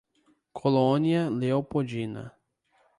[0.51, 2.33] Colônia Leopoldina